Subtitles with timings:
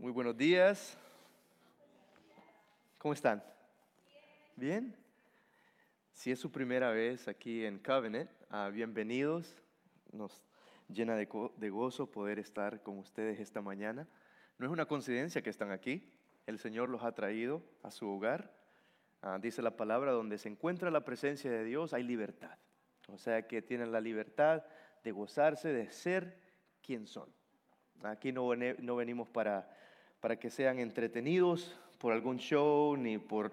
[0.00, 0.96] Muy buenos días.
[2.96, 3.44] ¿Cómo están?
[4.56, 4.96] ¿Bien?
[6.14, 9.62] Si es su primera vez aquí en Covenant, ah, bienvenidos.
[10.10, 10.42] Nos
[10.88, 14.08] llena de, gozo poder estar con ustedes esta mañana.
[14.56, 16.10] No es una coincidencia que están aquí.
[16.46, 18.50] El Señor los ha traído a su hogar.
[19.20, 22.56] Ah, dice la palabra, donde se encuentra la presencia de Dios hay libertad.
[23.08, 24.64] O sea que tienen la libertad
[25.04, 26.40] de gozarse, de ser
[26.80, 27.28] quien son.
[28.02, 28.46] Aquí no
[28.96, 29.68] venimos para,
[30.20, 33.52] para que sean entretenidos por algún show ni por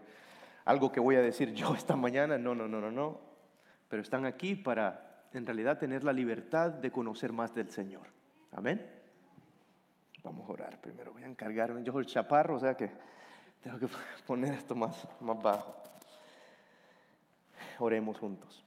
[0.66, 2.38] algo que voy a decir yo esta mañana.
[2.38, 3.20] No, no, no, no, no.
[3.90, 8.08] Pero están aquí para en realidad tener la libertad de conocer más del Señor.
[8.52, 8.86] Amén.
[10.24, 11.14] Vamos a orar primero.
[11.14, 11.84] Voy a encargarme.
[11.84, 12.92] Yo soy el chaparro, o sea que
[13.62, 13.88] tengo que
[14.28, 15.76] poner esto más, más bajo.
[17.80, 18.64] Oremos juntos.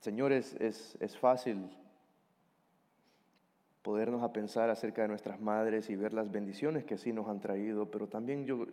[0.00, 1.68] Señores, es, es, fácil
[3.90, 7.40] podernos a pensar acerca de nuestras madres y ver las bendiciones que sí nos han
[7.40, 8.68] traído, pero también yo,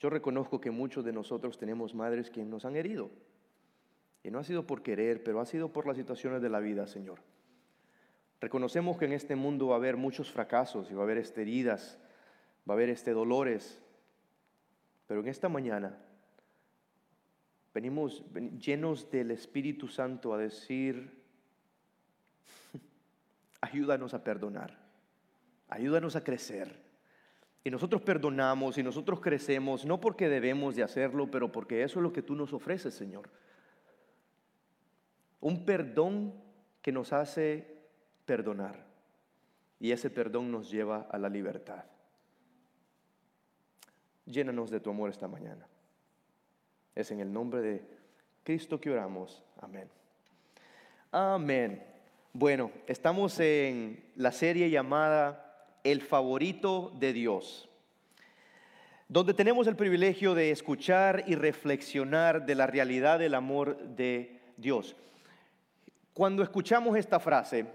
[0.00, 3.12] yo reconozco que muchos de nosotros tenemos madres que nos han herido.
[4.24, 6.88] Y no ha sido por querer, pero ha sido por las situaciones de la vida,
[6.88, 7.20] Señor.
[8.40, 11.42] Reconocemos que en este mundo va a haber muchos fracasos y va a haber este
[11.42, 12.00] heridas,
[12.68, 13.80] va a haber este dolores,
[15.06, 15.96] pero en esta mañana
[17.72, 18.24] Venimos
[18.58, 21.19] llenos del Espíritu Santo a decir,
[23.60, 24.76] ayúdanos a perdonar,
[25.68, 26.88] ayúdanos a crecer.
[27.62, 32.02] Y nosotros perdonamos y nosotros crecemos, no porque debemos de hacerlo, pero porque eso es
[32.02, 33.28] lo que tú nos ofreces, Señor.
[35.40, 36.34] Un perdón
[36.80, 37.78] que nos hace
[38.24, 38.86] perdonar.
[39.78, 41.84] Y ese perdón nos lleva a la libertad.
[44.26, 45.66] Llénanos de tu amor esta mañana.
[46.94, 47.84] Es en el nombre de
[48.44, 49.42] Cristo que oramos.
[49.60, 49.88] Amén.
[51.10, 51.82] Amén.
[52.32, 57.68] Bueno, estamos en la serie llamada El favorito de Dios,
[59.08, 64.94] donde tenemos el privilegio de escuchar y reflexionar de la realidad del amor de Dios.
[66.14, 67.66] Cuando escuchamos esta frase,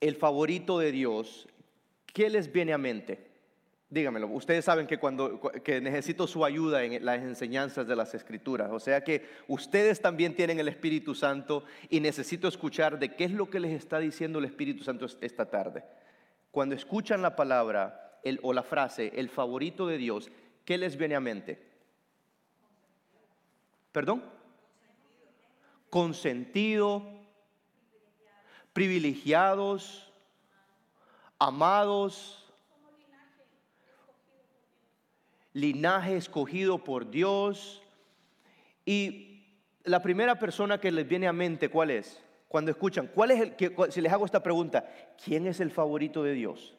[0.00, 1.48] el favorito de Dios,
[2.12, 3.33] ¿qué les viene a mente?
[3.94, 8.72] Dígamelo, ustedes saben que cuando que necesito su ayuda en las enseñanzas de las escrituras,
[8.72, 13.30] o sea que ustedes también tienen el Espíritu Santo y necesito escuchar de qué es
[13.30, 15.84] lo que les está diciendo el Espíritu Santo esta tarde.
[16.50, 20.28] Cuando escuchan la palabra el, o la frase, el favorito de Dios,
[20.64, 21.62] ¿qué les viene a mente?
[23.92, 24.24] ¿Perdón?
[25.88, 27.06] Consentido,
[28.72, 30.12] privilegiados,
[31.38, 32.43] amados
[35.54, 37.82] linaje escogido por Dios.
[38.84, 39.46] Y
[39.84, 42.20] la primera persona que les viene a mente, ¿cuál es?
[42.48, 44.86] Cuando escuchan, ¿cuál es el que, si les hago esta pregunta,
[45.24, 46.76] ¿quién es el favorito de Dios?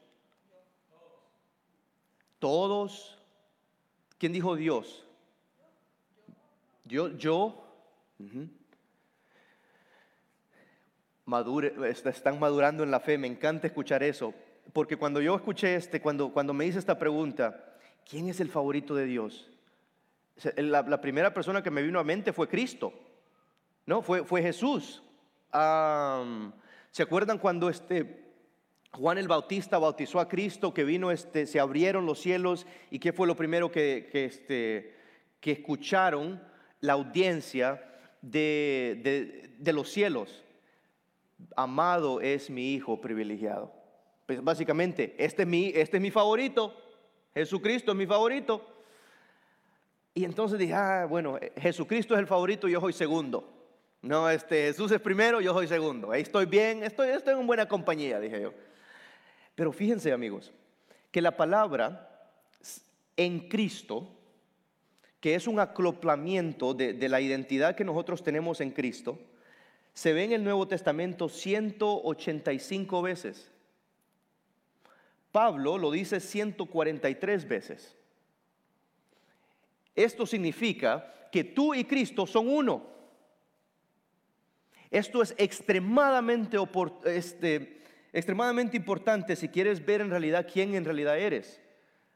[2.39, 3.17] Todos.
[4.17, 5.05] ¿Quién dijo Dios?
[6.85, 7.61] Yo, yo.
[11.83, 14.33] están madurando en la fe, me encanta escuchar eso,
[14.73, 17.74] porque cuando yo escuché este, cuando, cuando me hice esta pregunta,
[18.07, 19.49] ¿quién es el favorito de Dios?
[20.57, 22.93] La, primera persona que me vino a mente fue Cristo,
[23.85, 24.01] ¿no?
[24.01, 25.01] Fue, Jesús.
[26.91, 28.23] ¿Se acuerdan cuando este
[28.91, 33.11] Juan el Bautista bautizó a Cristo, que vino, este, se abrieron los cielos y qué
[33.11, 34.95] fue lo primero que, este,
[35.41, 36.41] que escucharon
[36.79, 37.83] la audiencia
[38.21, 40.43] de, de los cielos?
[41.55, 43.73] Amado es mi hijo privilegiado.
[44.25, 46.84] Pues básicamente, este es mi, este es mi favorito.
[47.35, 48.65] Jesucristo es mi favorito.
[50.13, 53.51] Y entonces dije, ah, bueno, eh, Jesucristo es el favorito, yo soy segundo.
[54.01, 56.11] No, este, Jesús es primero, yo soy segundo.
[56.11, 58.53] Ahí estoy bien, estoy, estoy en buena compañía, dije yo.
[59.55, 60.53] Pero fíjense amigos,
[61.11, 62.31] que la palabra
[63.17, 64.09] en Cristo,
[65.19, 69.19] que es un acoplamiento de, de la identidad que nosotros tenemos en Cristo,
[69.93, 73.51] se ve en el Nuevo Testamento 185 veces.
[75.35, 77.93] Pablo lo dice 143 veces.
[79.93, 82.85] Esto significa que tú y Cristo son uno.
[84.89, 86.57] Esto es extremadamente,
[87.03, 87.81] este,
[88.13, 91.59] extremadamente importante si quieres ver en realidad quién en realidad eres.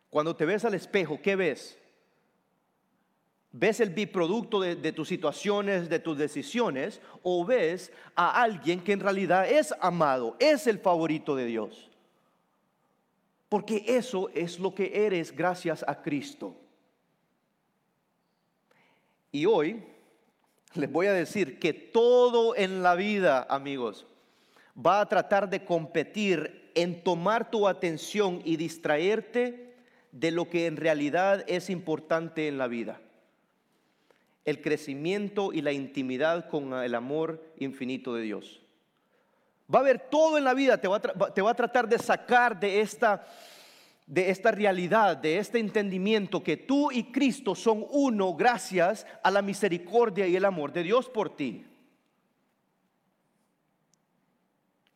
[0.09, 1.77] Cuando te ves al espejo, ¿qué ves?
[3.51, 7.01] ¿Ves el biproducto de, de, tus situaciones, de tus decisiones?
[7.21, 11.88] ¿O ves a alguien que en realidad es amado, es el favorito de Dios?
[13.49, 16.55] Porque eso es lo que eres gracias a Cristo.
[19.31, 19.83] Y hoy
[20.75, 24.05] les voy a decir que todo en la vida, amigos,
[24.77, 29.75] va a tratar de competir en tomar tu atención y distraerte
[30.11, 33.01] de lo que en realidad es importante en la vida.
[34.45, 38.58] El crecimiento y la intimidad con el amor infinito de Dios.
[39.73, 41.99] Va a haber todo en la vida, te va a, te va a tratar de
[41.99, 43.25] sacar de esta,
[44.07, 49.43] de esta realidad, de este entendimiento que tú y Cristo son uno gracias a la
[49.43, 51.65] misericordia y el amor de Dios por ti.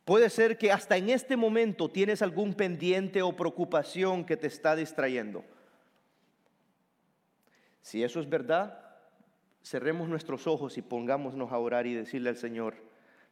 [0.04, 4.76] Puede ser que hasta en este momento tienes algún pendiente o preocupación que te está
[4.76, 5.44] distrayendo.
[7.80, 8.78] Si eso es verdad,
[9.62, 12.74] cerremos nuestros ojos y pongámonos a orar y decirle al Señor,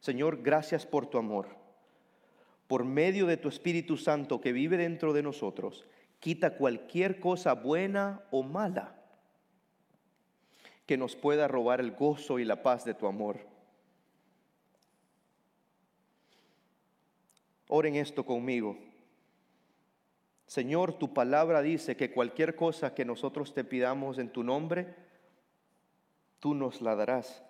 [0.03, 1.47] Señor, gracias por tu amor.
[2.67, 5.85] Por medio de tu Espíritu Santo que vive dentro de nosotros,
[6.19, 9.01] quita cualquier cosa buena o mala
[10.85, 13.39] que nos pueda robar el gozo y la paz de tu amor.
[17.69, 18.77] Oren esto conmigo.
[20.47, 24.95] Señor, tu palabra dice que cualquier cosa que nosotros te pidamos en tu nombre,
[26.41, 27.41] tú nos la darás.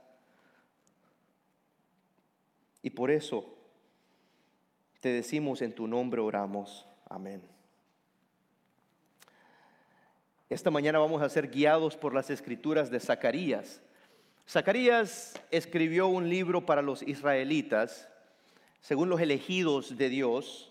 [2.83, 3.57] Y por eso
[4.99, 6.85] te decimos en tu nombre oramos.
[7.09, 7.41] Amén.
[10.49, 13.81] Esta mañana vamos a ser guiados por las escrituras de Zacarías.
[14.47, 18.07] Zacarías escribió un libro para los israelitas
[18.83, 20.69] según los elegidos de Dios,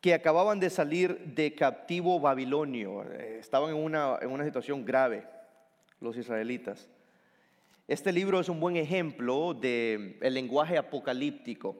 [0.00, 3.02] que acababan de salir de captivo babilonio.
[3.10, 5.26] Eh, estaban en una, en una situación grave
[6.00, 6.88] los israelitas.
[7.86, 11.76] Este libro es un buen ejemplo del el lenguaje apocalíptico.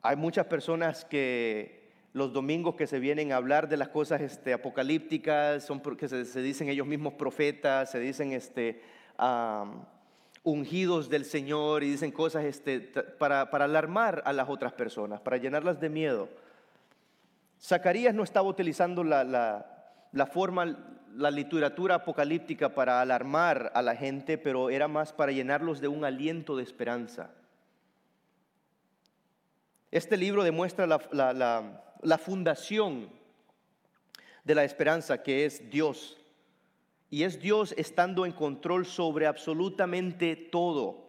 [0.00, 4.52] Hay muchas personas que los domingos que se vienen a hablar de las cosas este,
[4.52, 8.80] apocalípticas, son porque se, dicen ellos mismos profetas, se dicen este,
[10.44, 15.80] ungidos del Señor y dicen cosas este, para, alarmar a las otras personas, para llenarlas
[15.80, 16.28] de miedo.
[17.60, 19.66] Zacarías no estaba utilizando la,
[20.32, 25.88] forma, la literatura apocalíptica para alarmar a la gente, pero era más para llenarlos de
[25.88, 27.30] un aliento de esperanza.
[29.90, 33.08] Este libro demuestra la, la fundación
[34.44, 36.16] de la esperanza que es Dios
[37.10, 41.06] y es Dios estando en control sobre absolutamente todo.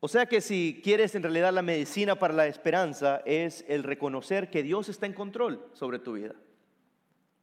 [0.00, 4.50] O sea que si quieres en realidad la medicina para la esperanza es el reconocer
[4.50, 6.34] que Dios está en control sobre tu vida,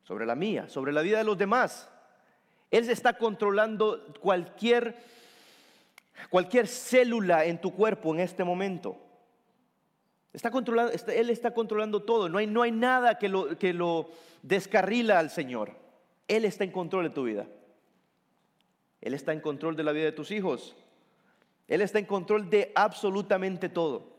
[0.08, 1.90] sobre la mía, sobre la vida de los demás.
[2.72, 4.96] Él está controlando cualquier,
[6.30, 8.98] cualquier célula en tu cuerpo en este momento.
[10.32, 12.30] Está controlando, él está controlando todo.
[12.30, 14.10] No hay, no hay nada que lo, que lo
[14.44, 15.74] descarrila al Señor.
[16.30, 17.46] Él está en control de tu vida.
[19.02, 20.74] Él está en control de la vida de tus hijos.
[21.68, 24.17] Él está en control de absolutamente todo.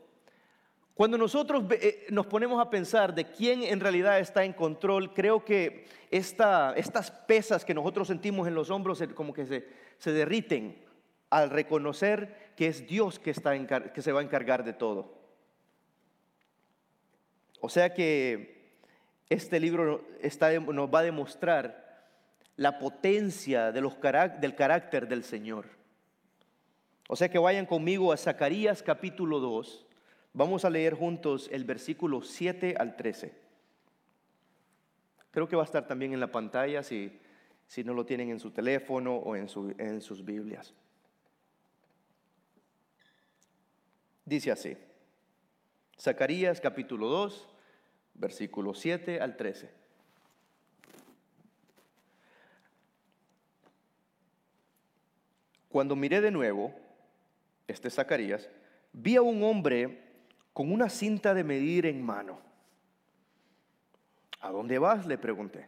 [0.99, 5.45] Cuando nosotros eh, nos ponemos a pensar de quién en realidad está en control, creo
[5.45, 9.65] que estas pesas que nosotros sentimos en los hombros como que se,
[9.97, 10.77] se derriten
[11.29, 13.53] al reconocer que es Dios que, está
[13.93, 15.13] que se va a encargar de todo.
[17.61, 18.73] O sea que
[19.29, 22.09] este libro está, nos va a demostrar
[22.57, 23.95] la potencia de los,
[24.41, 25.63] del carácter del Señor.
[27.07, 29.85] O sea que vayan conmigo a Zacarías capítulo 2.
[30.33, 33.33] Vamos a leer juntos el versículo 7 al 13.
[35.31, 37.19] Creo que va a estar también en la pantalla si,
[37.65, 40.73] si no lo tienen en su teléfono o en, en sus Biblias.
[44.25, 44.77] Dice así,
[45.99, 47.49] Zacarías capítulo 2,
[48.13, 49.69] versículo 7 al 13.
[55.69, 56.73] Cuando miré de nuevo,
[57.67, 58.49] este Zacarías,
[58.91, 60.08] vi a un hombre
[60.53, 62.39] con una cinta de medir en mano.
[64.41, 65.05] ¿A dónde vas?
[65.05, 65.67] le pregunté.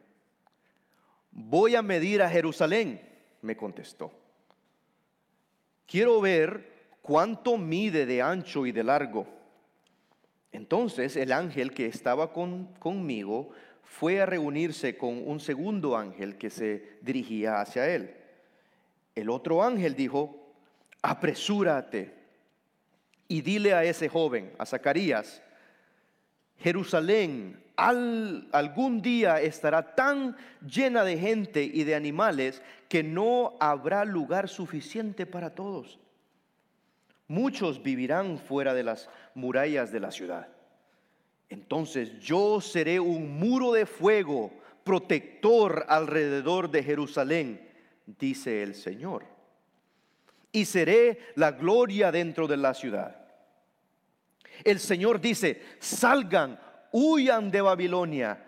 [1.31, 3.01] Voy a medir a Jerusalén,
[3.41, 4.11] me contestó.
[5.85, 6.71] Quiero ver
[7.01, 9.27] cuánto mide de ancho y de largo.
[10.51, 13.51] Entonces el ángel que estaba con, conmigo
[13.83, 18.15] fue a reunirse con un segundo ángel que se dirigía hacia él.
[19.15, 20.53] El otro ángel dijo,
[21.01, 22.20] apresúrate
[23.31, 25.41] y dile a ese joven, a Zacarías,
[26.57, 34.49] Jerusalén algún día estará tan llena de gente y de animales que no habrá lugar
[34.49, 35.97] suficiente para todos.
[37.29, 40.49] Muchos vivirán fuera de las murallas de la ciudad.
[41.47, 44.51] Entonces yo seré un muro de fuego
[44.83, 47.65] protector alrededor de Jerusalén
[48.19, 49.23] dice el Señor.
[50.51, 53.20] Y seré la gloria dentro de la ciudad.
[54.63, 56.59] El Señor dice, salgan,
[56.91, 58.45] huyan de Babilonia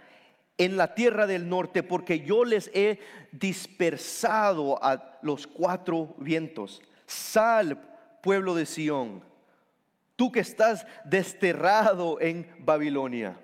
[0.57, 2.99] en la tierra del norte, porque yo les he
[3.31, 6.81] dispersado a los cuatro vientos.
[7.05, 7.79] Sal,
[8.21, 9.23] pueblo de Sión,
[10.15, 13.37] tú que estás desterrado en Babilonia.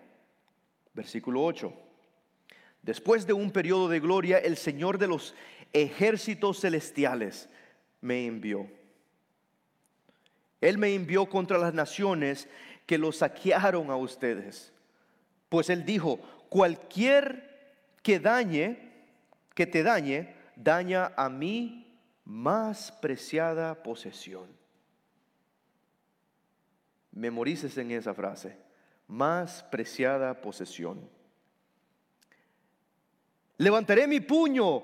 [0.93, 1.73] Versículo 8.
[2.81, 5.35] Después de un periodo de gloria, el Señor de los
[5.73, 7.49] ejércitos celestiales
[8.01, 8.78] me envió.
[10.61, 12.47] Él me envió contra las naciones
[12.85, 14.73] que los saquearon a ustedes.
[15.47, 16.17] Pues él dijo,
[16.49, 17.49] cualquier
[18.01, 18.91] que dañe,
[19.53, 24.47] que te dañe, daña a mi más preciada posesión.
[27.11, 28.55] Memorices en esa frase,
[29.07, 31.09] más preciada posesión.
[33.57, 34.83] Levantaré mi puño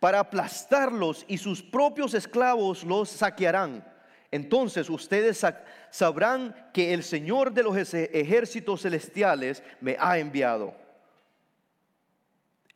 [0.00, 3.84] para aplastarlos y sus propios esclavos los saquearán.
[4.30, 5.44] Entonces ustedes
[5.90, 10.74] sabrán que el Señor de los ejércitos celestiales me ha enviado.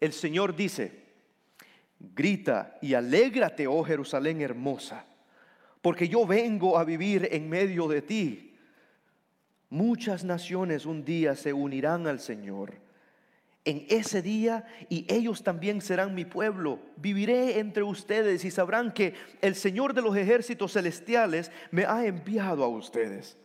[0.01, 1.03] El Señor dice,
[1.99, 5.05] grita y alégrate, oh Jerusalén hermosa,
[5.81, 8.57] porque yo vengo a vivir en medio de ti.
[9.69, 12.75] Muchas naciones un día se unirán al Señor
[13.65, 16.81] en ese día y ellos también serán mi pueblo.
[16.97, 22.65] Viviré entre ustedes y sabrán que el Señor de los ejércitos celestiales me ha enviado
[22.65, 23.37] a ustedes.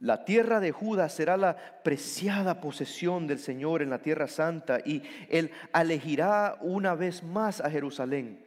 [0.00, 5.02] La tierra de Judá será la preciada posesión del Señor en la tierra santa y
[5.28, 8.42] Él elegirá una vez más a Jerusalén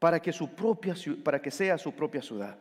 [0.00, 2.58] para que, su propia, para que sea su propia ciudad.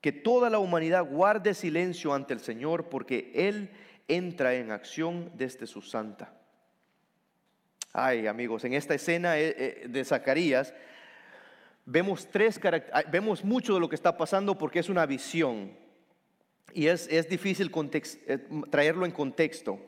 [0.00, 3.70] Que toda la humanidad guarde silencio ante el Señor porque Él
[4.08, 6.32] entra en acción desde su santa.
[7.92, 10.74] Ay, amigos, en esta escena eh, eh, de Zacarías
[11.86, 12.60] vemos, tres,
[13.10, 15.76] vemos mucho de lo que está pasando porque es una visión
[16.72, 18.38] y es, es difícil eh,
[18.70, 19.78] traerlo en contexto.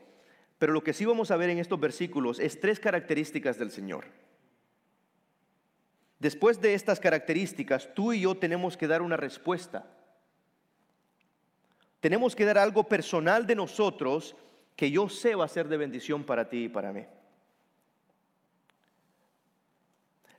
[0.57, 4.05] Pero lo que sí vamos a ver en estos versículos es tres características del Señor.
[6.17, 9.96] Después de estas características, tú y yo tenemos que dar una respuesta
[12.07, 14.33] tenemos que dar algo personal de nosotros
[14.77, 17.03] que yo sé va a ser de bendición para ti y para mí.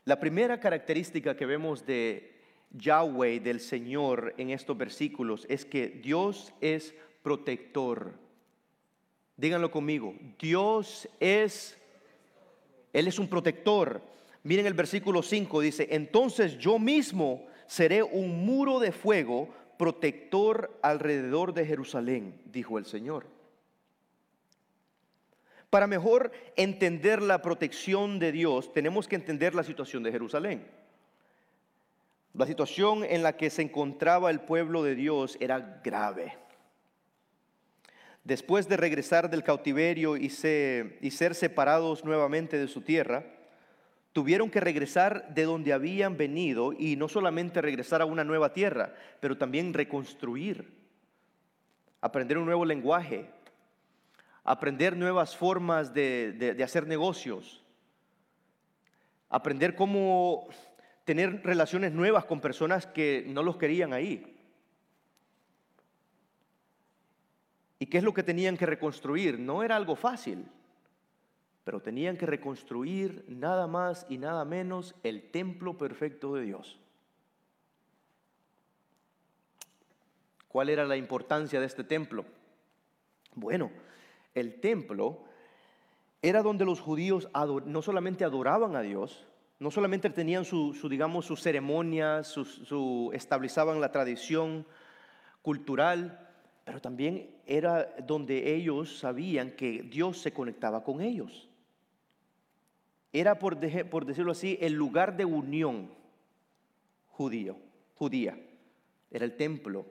[0.07, 6.55] La primera característica que vemos de Yahweh, del Señor, en estos versículos es que Dios
[6.63, 8.15] es protector.
[9.37, 11.77] Díganlo conmigo, Dios es,
[12.95, 14.01] Él es un protector.
[14.43, 21.55] Miren el versículo 5, dice, entonces yo mismo seré un muro de fuego protector alrededor
[21.55, 23.27] de Jerusalén, dijo el Señor.
[25.71, 30.67] Para mejor entender la protección de Dios, tenemos que entender la situación de Jerusalén.
[32.35, 36.37] La situación en la que se encontraba el pueblo de Dios era grave.
[38.25, 43.25] Después de regresar del cautiverio y, ser separados nuevamente de su tierra,
[44.19, 48.93] tuvieron que regresar de donde habían venido y no solamente regresar a una nueva tierra,
[49.21, 50.75] pero también reconstruir,
[52.01, 53.31] aprender un nuevo lenguaje,
[54.43, 57.63] aprender nuevas formas de, hacer negocios,
[59.29, 60.49] aprender cómo
[61.05, 64.37] tener relaciones nuevas con personas que no los querían ahí.
[67.79, 69.39] ¿Y qué es lo que tenían que reconstruir?
[69.39, 70.45] No era algo fácil
[71.69, 76.79] pero tenían que reconstruir nada más y nada menos el templo perfecto de Dios.
[80.49, 82.25] ¿Cuál era la importancia de este templo?
[83.35, 83.71] Bueno,
[84.35, 85.25] el templo
[86.23, 87.29] era donde los judíos
[87.67, 89.27] no solamente adoraban a Dios,
[89.59, 94.67] no solamente tenían su, digamos, sus ceremonias, su, la tradición
[95.43, 96.31] cultural,
[96.65, 101.48] pero también era donde ellos sabían que Dios se conectaba con ellos.
[103.13, 105.91] Era, por, por decirlo así, el lugar de unión
[107.09, 107.57] judío,
[107.95, 108.39] judía.
[109.11, 109.87] Era el templo.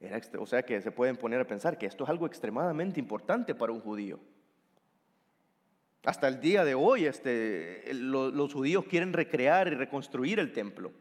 [0.00, 3.54] Era, o sea que se pueden poner a pensar que esto es algo extremadamente importante
[3.54, 4.18] para un judío.
[6.04, 10.92] Hasta el día de hoy este, los judíos quieren recrear y reconstruir el templo.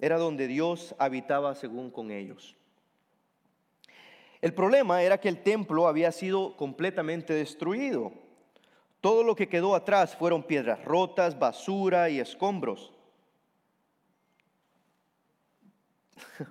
[0.00, 2.56] Era donde Dios habitaba según con ellos.
[4.44, 8.12] El problema era que el templo había sido completamente destruido.
[9.00, 12.92] Todo lo que quedó atrás fueron piedras rotas, basura y escombros.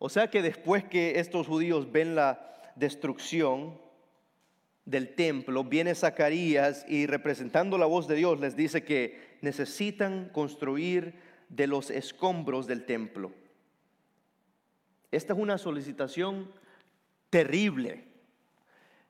[0.00, 3.80] o sea que después que estos judíos ven la destrucción
[4.84, 11.14] del templo, viene Zacarías y representando la voz de Dios les dice que necesitan construir
[11.48, 13.30] de los escombros del templo.
[15.12, 16.58] Esta es una solicitación
[17.30, 18.04] terrible.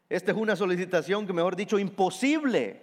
[0.09, 2.83] Esta es una solicitación que, mejor dicho, imposible.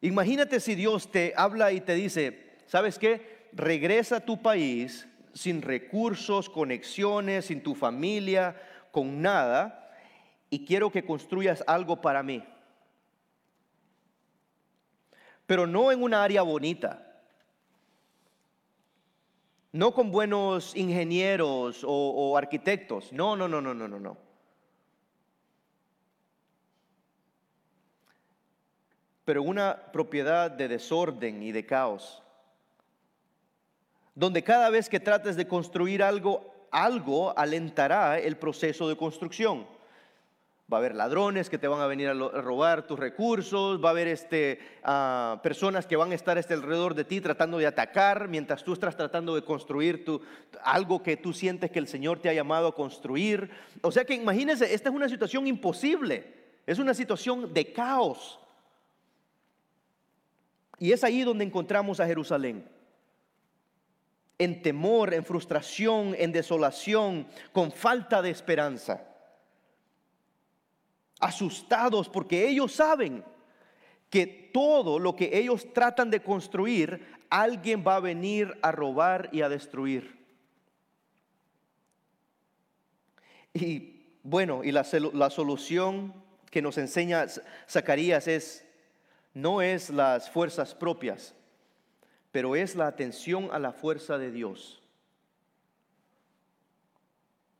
[0.00, 3.48] Imagínate si Dios te habla y te dice, ¿sabes qué?
[3.52, 8.56] Regresa a tu país sin recursos, conexiones, sin tu familia,
[8.90, 9.92] con nada,
[10.48, 12.42] y quiero que construyas algo para mí.
[15.46, 17.09] Pero no en una área bonita,
[19.72, 24.16] no con buenos ingenieros o, arquitectos, no, no, no, no, no, no, no.
[29.24, 32.22] Pero una propiedad de desorden y de caos
[34.20, 39.66] donde cada vez que trates de construir algo, algo alentará el proceso de construcción.
[40.72, 43.90] Va a haber ladrones que te van a venir a robar tus recursos, va a
[43.90, 48.28] haber este, ah, personas que van a estar este alrededor de ti tratando de atacar
[48.28, 50.04] mientras tú estás tratando de construir
[50.62, 53.50] algo que tú sientes que el Señor te ha llamado a construir.
[53.82, 56.34] O sea que imagínense, esta es una situación imposible,
[56.66, 58.38] es una situación de caos.
[60.78, 62.64] Y es ahí donde encontramos a Jerusalén
[64.40, 69.09] en temor, en frustración, en desolación, con falta de esperanza.
[71.20, 73.22] Asustados porque ellos saben
[74.08, 79.42] que todo lo que ellos tratan de construir, alguien va a venir a robar y
[79.42, 80.18] a destruir.
[83.54, 86.12] Y bueno, y la, la solución
[86.50, 87.26] que nos enseña
[87.68, 88.64] Zacarías es,
[89.32, 91.34] no es las fuerzas propias,
[92.32, 94.82] pero es la atención a la fuerza de Dios.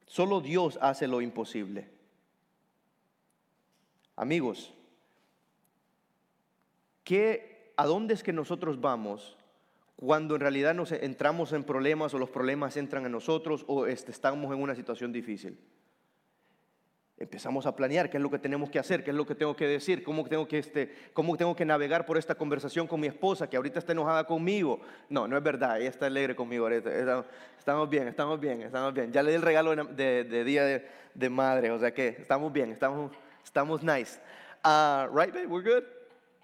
[0.06, 1.99] Solo Dios hace lo imposible.
[4.20, 4.74] Amigos,
[7.04, 9.38] ¿qué, ¿a dónde es que nosotros vamos
[9.96, 14.10] cuando en realidad nos entramos en problemas o los problemas entran en nosotros o este,
[14.10, 15.58] estamos en una situación difícil?
[17.16, 19.54] empezamos a planear qué es lo que tenemos que hacer, qué es lo que tengo
[19.54, 23.06] que decir, cómo tengo que, este, cómo tengo que navegar por esta conversación con mi
[23.06, 24.80] esposa, que ahorita está enojada conmigo.
[25.10, 26.90] No, no es verdad, ella está alegre conmigo ahorita.
[27.58, 29.12] Estamos bien, estamos bien, estamos bien.
[29.12, 30.64] Ya le di el regalo de, día
[31.14, 33.12] de, madre, o sea que estamos bien, estamos,
[33.44, 34.18] estamos nice.
[34.64, 35.46] Uh, right, babe?
[35.46, 35.84] We're good?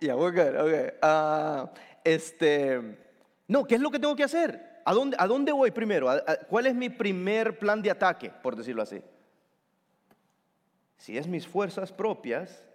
[0.00, 0.90] Yeah, we're good, okay.
[1.02, 1.66] Uh,
[2.04, 2.98] este,
[3.48, 4.82] no, ¿qué es lo que tengo que hacer?
[4.85, 6.09] ¿A dónde, a dónde voy primero?
[6.48, 9.02] ¿Cuál es mi primer plan de ataque, por decirlo así?
[10.96, 12.66] Si es mis fuerzas propias,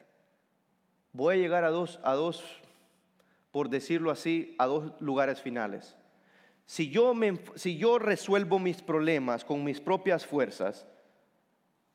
[1.14, 2.44] voy a llegar a dos, a dos,
[3.52, 5.96] por decirlo así, a dos lugares finales.
[6.66, 10.88] Si yo, me, si yo resuelvo mis problemas con mis propias fuerzas,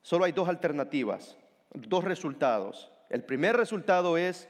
[0.03, 1.37] solo hay dos alternativas,
[1.77, 2.91] dos resultados.
[3.11, 4.49] El primer resultado es,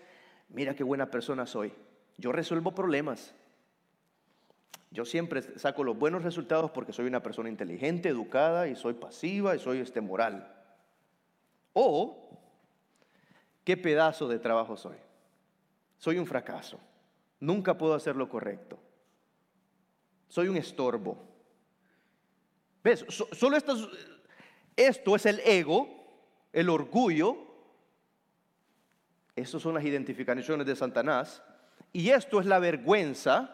[0.49, 1.73] mira qué buena persona soy.
[2.17, 3.35] Yo resuelvo problemas.
[4.91, 9.55] Yo siempre saco los buenos resultados porque soy una persona inteligente, educada y soy pasiva
[9.55, 10.53] y soy este moral.
[11.73, 12.31] O,
[13.65, 14.97] ¿qué pedazo de trabajo soy?
[15.99, 16.79] Soy un fracaso.
[17.41, 18.79] Nunca puedo hacer lo correcto.
[20.29, 21.19] Soy un estorbo.
[22.83, 23.05] ¿Ves?
[23.09, 23.91] solo esto,
[24.77, 25.96] esto es el ego,
[26.53, 27.37] el orgullo.
[29.35, 31.43] Estas son las identificaciones de Satanás.
[31.93, 33.51] Y esto es la vergüenza.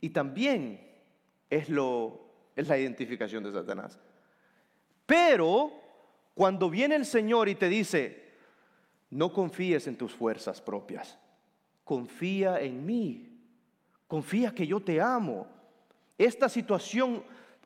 [0.00, 0.80] Y también
[1.48, 2.20] es, lo,
[2.56, 3.98] es la identificación de Satanás.
[5.06, 5.72] Pero
[6.34, 8.32] cuando viene el Señor y te dice,
[9.10, 11.18] no confíes en tus fuerzas propias,
[11.84, 13.38] confía en mí,
[14.08, 15.46] confía que yo te amo.
[16.16, 17.22] Esta situación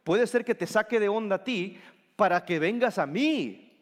[0.07, 1.79] puede ser que te saque de onda a ti
[2.15, 3.77] para que vengas a mí.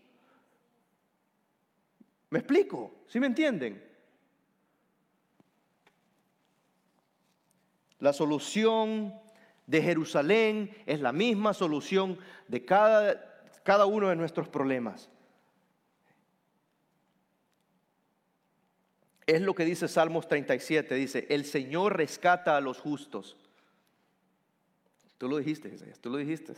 [2.30, 3.04] ¿Me explico?
[3.06, 3.80] ¿Sí me entienden?
[8.00, 9.14] La solución
[9.68, 13.34] de Jerusalén es la misma solución de cada
[13.64, 15.10] cada uno de nuestros problemas.
[19.26, 23.38] Es lo que dice Salmos 37, dice, el Señor rescata a los justos.
[25.18, 26.55] Tú lo dijiste, tú lo dijiste,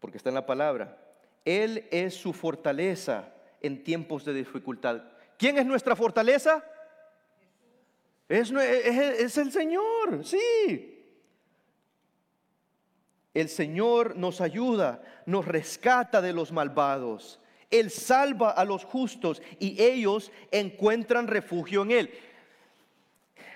[0.00, 0.98] porque está en la palabra.
[1.44, 5.02] Él es su fortaleza en tiempos de dificultad.
[5.38, 6.64] ¿Quién es nuestra fortaleza?
[8.28, 10.92] Es el Señor, sí.
[13.32, 17.38] El Señor nos ayuda, nos rescata de los malvados.
[17.70, 22.10] Él salva a los justos y ellos encuentran refugio en Él.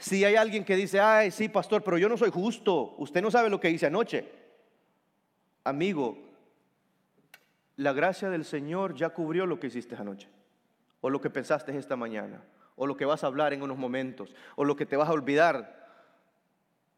[0.00, 3.30] Si hay alguien que dice, ay, sí, pastor, pero yo no soy justo, usted no
[3.30, 4.26] sabe lo que hice anoche.
[5.62, 6.16] Amigo,
[7.76, 10.26] la gracia del Señor ya cubrió lo que hiciste anoche,
[11.02, 12.42] o lo que pensaste esta mañana,
[12.76, 15.12] o lo que vas a hablar en unos momentos, o lo que te vas a
[15.12, 15.78] olvidar.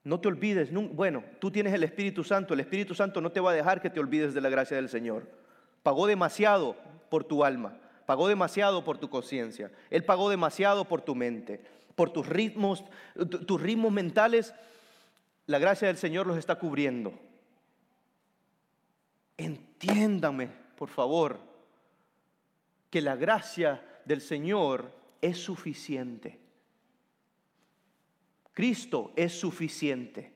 [0.04, 3.50] No te olvides, bueno, tú tienes el Espíritu Santo, el Espíritu Santo no te va
[3.50, 5.28] a dejar que te olvides de la gracia del Señor.
[5.82, 6.76] Pagó demasiado
[7.10, 12.10] por tu alma, pagó demasiado por tu conciencia, Él pagó demasiado por tu mente, por
[12.10, 12.84] tus ritmos,
[13.46, 14.54] tus ritmos mentales,
[15.46, 17.12] la gracia del Señor los está cubriendo.
[19.36, 21.40] Entiéndame, por favor,
[22.90, 26.38] que la gracia del Señor es suficiente.
[28.52, 30.32] Cristo es suficiente.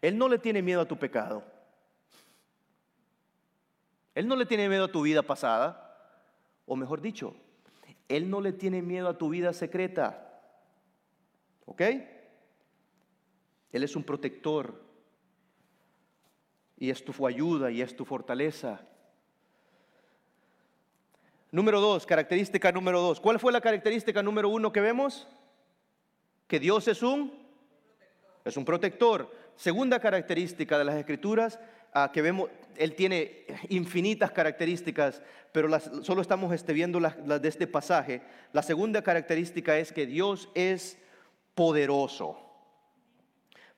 [0.00, 1.42] Él no le tiene miedo a tu pecado.
[4.14, 5.80] Él no le tiene miedo a tu vida pasada.
[6.66, 7.34] O mejor dicho,
[8.08, 10.42] Él no le tiene miedo a tu vida secreta.
[11.64, 11.80] ¿Ok?
[13.72, 14.82] Él es un protector.
[16.76, 18.86] Y es tu ayuda y es tu fortaleza.
[21.50, 23.20] Número dos, característica número dos.
[23.20, 25.28] ¿Cuál fue la característica número uno que vemos?
[26.48, 27.32] Que Dios es un,
[28.44, 29.30] es un protector.
[29.54, 31.60] Segunda característica de las escrituras,
[31.94, 35.68] ah, que vemos, Él tiene infinitas características, pero
[36.02, 38.20] solo estamos este, viendo las, las de este pasaje.
[38.52, 40.98] La segunda característica es que Dios es
[41.54, 42.38] poderoso.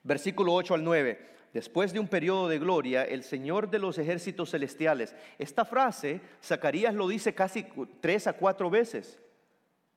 [0.03, 4.51] Versículo 8 al 9 después de un periodo de gloria, el Señor de los ejércitos
[4.51, 5.15] celestiales.
[5.39, 7.65] Esta frase, Zacarías lo dice casi
[7.99, 9.19] tres a cuatro veces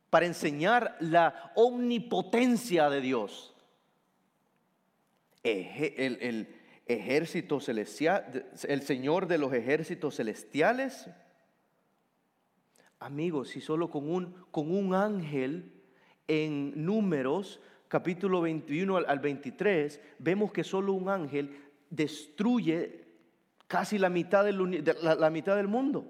[0.09, 3.55] para enseñar la omnipotencia de Dios.
[5.43, 6.60] El, el
[6.93, 11.09] ejército celestial, el Señor de los ejércitos celestiales.
[12.99, 15.73] Amigos, si solo con un, con un ángel
[16.29, 21.57] en números capítulo 21 al 23, vemos que solo un ángel
[21.91, 23.05] destruye
[23.67, 26.07] casi la mitad del, la, mitad del mundo.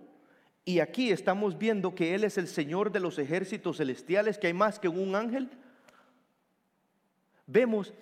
[0.64, 4.52] Y aquí estamos viendo que Él es el Señor de los ejércitos celestiales, que hay
[4.52, 5.48] más que un ángel.
[7.46, 7.94] Vemos,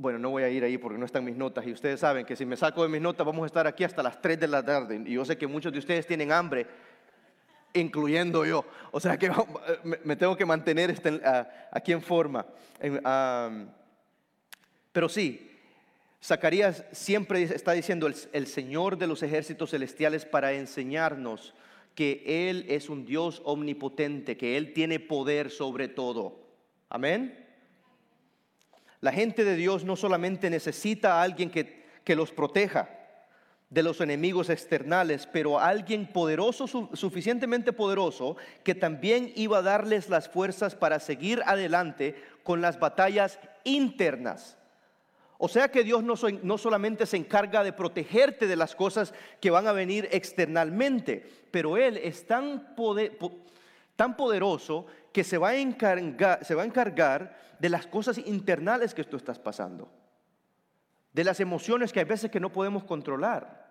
[0.00, 2.34] bueno, no voy a ir ahí porque no están mis notas y ustedes saben que
[2.34, 4.64] si me saco de mis notas vamos a estar aquí hasta las 3 de la
[4.64, 5.02] tarde.
[5.04, 6.66] Y yo sé que muchos de ustedes tienen hambre
[7.74, 8.64] incluyendo yo.
[8.92, 9.30] O sea que
[10.04, 11.20] me tengo que mantener este,
[11.70, 12.46] aquí en forma.
[14.90, 15.50] Pero sí,
[16.24, 21.52] Zacarías siempre está diciendo el, Señor de los ejércitos celestiales para enseñarnos
[21.94, 26.40] que Él es un Dios omnipotente, que Él tiene poder sobre todo.
[26.88, 27.49] Amén.
[29.00, 32.88] La gente de Dios no solamente necesita a alguien que, que los proteja,
[33.70, 40.28] de los enemigos externales, pero alguien poderoso, suficientemente poderoso, que también iba a darles las
[40.28, 44.58] fuerzas para seguir adelante con las batallas internas.
[45.38, 49.50] O sea que Dios no, no, solamente se encarga de protegerte de las cosas que
[49.50, 52.74] van a venir externalmente, pero Él es tan,
[54.00, 58.94] tan poderoso que se va, a encargar, se va a encargar de las cosas internales
[58.94, 59.90] que tú estás pasando
[61.12, 63.68] de las emociones que hay veces que no podemos controlar.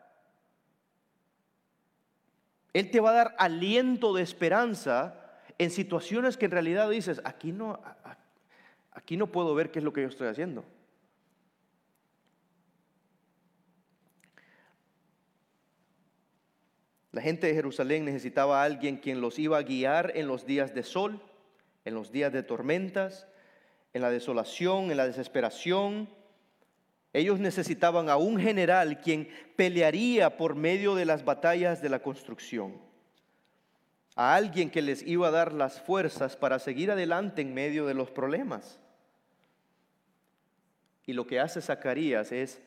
[2.74, 5.16] Él te va a dar aliento de esperanza
[5.58, 7.80] en situaciones que en realidad dices, aquí no,
[8.92, 10.64] aquí no puedo ver qué es lo que yo estoy haciendo.
[17.12, 20.74] La gente de Jerusalén necesitaba a alguien quien los iba a guiar en los días
[20.74, 21.22] de sol,
[21.86, 23.28] en los días de tormentas,
[23.94, 26.08] en la desolación, en la desesperación,
[27.14, 32.80] ellos necesitaban a un general quien pelearía por medio de las batallas de la construcción.
[34.16, 37.96] A alguien que les iba a dar las fuerzas para seguir adelante en medio de
[37.96, 38.80] los problemas.
[41.06, 42.62] Y lo que hace Zacarías es,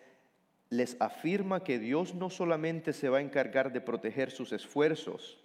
[0.73, 5.37] les afirma que Dios no solamente se va a encargar de proteger sus esfuerzos,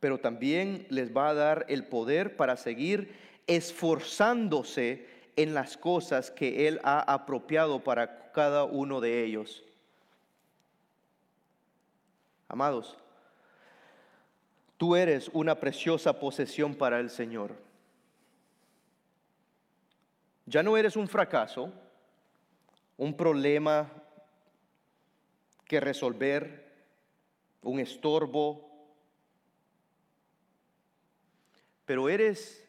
[0.00, 3.14] pero también les va a dar el poder para seguir
[3.46, 5.06] esforzándose
[5.36, 9.62] en las cosas que Él ha apropiado para cada uno de ellos.
[12.48, 12.96] Amados,
[14.78, 17.54] tú eres una preciosa posesión para el Señor.
[20.46, 21.70] Ya no eres un fracaso,
[22.96, 23.90] un problema
[25.66, 26.72] que resolver,
[27.62, 28.70] un estorbo,
[31.84, 32.66] pero eres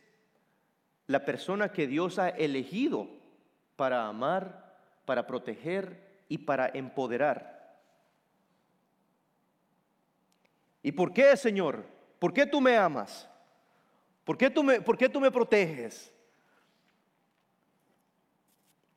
[1.07, 3.07] la persona que Dios ha elegido
[3.75, 7.55] para amar, para proteger y para empoderar.
[10.81, 11.85] ¿Y por qué, Señor?
[12.19, 13.27] ¿Por qué tú me amas?
[14.23, 16.11] ¿Por qué tú me, por qué tú me proteges?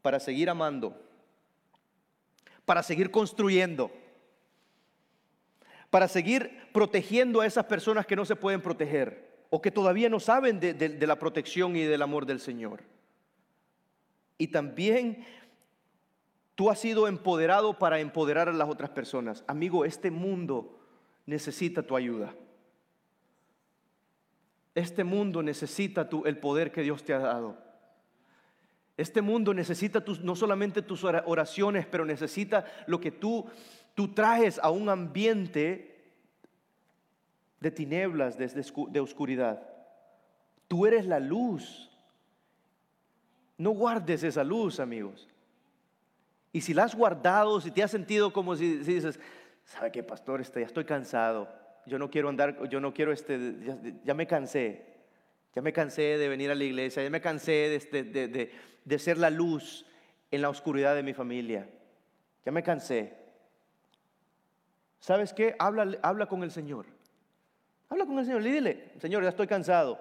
[0.00, 1.07] Para seguir amando,
[2.68, 3.90] para seguir construyendo,
[5.88, 10.20] para seguir protegiendo a esas personas que no se pueden proteger o que todavía no
[10.20, 12.82] saben de, la protección y del amor del Señor.
[14.36, 15.24] Y también
[16.56, 19.44] tú has sido empoderado para empoderar a las otras personas.
[19.46, 20.78] Amigo, este mundo
[21.24, 22.34] necesita tu ayuda.
[24.74, 27.67] Este mundo necesita tu, el poder que Dios te ha dado.
[28.98, 33.46] Este mundo necesita no solamente tus oraciones, pero necesita lo que tú,
[33.94, 35.96] tú traes a un ambiente
[37.60, 38.48] de tinieblas, de,
[38.90, 39.66] de oscuridad.
[40.68, 41.90] Tú eres la luz.
[43.56, 45.26] No guardes esa luz, amigos.
[46.52, 49.18] Y si la has guardado, si te has sentido como si, dices,
[49.64, 50.42] ¿sabe qué, pastor?
[50.42, 51.48] Este, ya estoy cansado
[51.88, 53.56] yo no quiero andar, yo no quiero, este,
[54.04, 54.84] ya, me cansé,
[55.54, 58.52] ya me cansé de venir a la iglesia, ya me cansé de, este, de,
[58.88, 59.86] de, ser la luz
[60.30, 61.68] en la oscuridad de mi familia,
[62.44, 63.16] ya me cansé.
[65.00, 65.54] ¿Sabes qué?
[65.58, 66.86] Habla, habla con el Señor.
[67.88, 69.98] Habla con el Señor y dile, Señor, ya estoy cansado.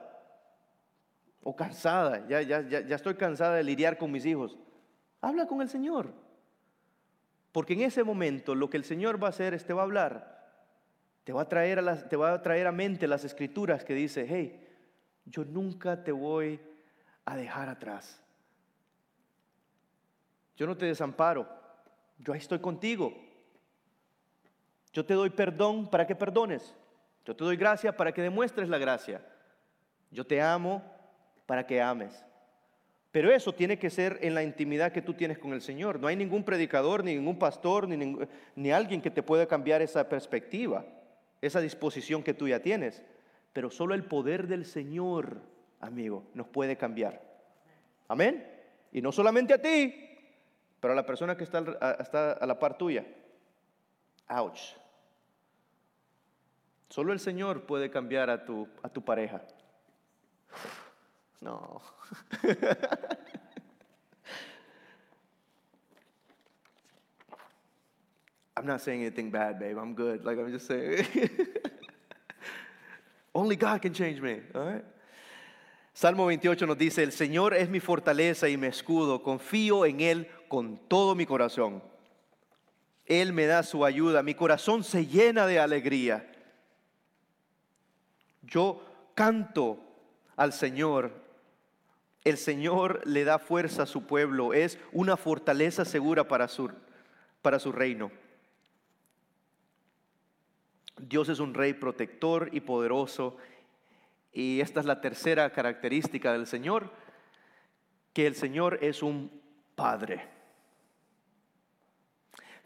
[1.43, 4.57] O cansada, ya, ya, ya, ya estoy cansada de lidiar con mis hijos.
[5.21, 6.11] Habla con el Señor.
[7.51, 9.85] Porque en ese momento lo que el Señor va a hacer es te va a
[9.85, 10.37] hablar
[11.27, 14.25] te va a traer a, te va a, traer a mente las escrituras que dice,
[14.29, 14.65] hey,
[15.25, 16.57] yo nunca te voy
[17.25, 18.23] a dejar atrás.
[20.57, 21.47] Yo no te desamparo,
[22.19, 23.13] yo estoy contigo.
[24.91, 26.75] Yo te doy perdón para que perdones.
[27.25, 29.21] Yo te doy gracia para que demuestres la gracia.
[30.11, 30.83] Yo te amo
[31.45, 32.25] para que ames.
[33.11, 35.99] Pero eso tiene que ser en la intimidad que tú tienes con el Señor.
[35.99, 38.17] No hay ningún predicador, ni ningún pastor, ni,
[38.55, 40.83] ni alguien que te pueda cambiar esa perspectiva
[41.41, 43.03] esa disposición que tú ya tienes.
[43.53, 45.41] Pero solo el poder del Señor,
[45.79, 47.21] amigo, nos puede cambiar.
[48.07, 48.45] Amén.
[48.91, 50.16] Y no solamente a ti,
[50.79, 53.05] pero la persona que está, a, la par tuya.
[54.29, 54.75] Ouch.
[56.89, 58.67] Solo el Señor puede cambiar a tu,
[59.05, 59.41] pareja.
[61.41, 61.81] No.
[68.55, 69.77] I'm not saying anything bad, babe.
[69.77, 70.25] I'm good.
[70.25, 71.05] Like I'm just saying.
[73.35, 74.41] Only God can change me.
[75.93, 80.27] Salmo 28 nos dice, el Señor es mi fortaleza y mi escudo, confío en Él
[80.47, 81.83] con todo mi corazón.
[83.05, 86.29] Él me da su ayuda, mi corazón se llena de alegría.
[88.43, 88.81] Yo
[89.15, 89.79] canto
[90.35, 91.11] al Señor,
[92.23, 96.69] el Señor le da fuerza a su pueblo, es una fortaleza segura para su,
[97.41, 98.11] para su reino.
[100.99, 103.37] Dios es un rey protector y poderoso.
[104.31, 106.91] Y esta es la tercera característica del Señor,
[108.13, 109.31] que el Señor es un
[109.75, 110.36] padre.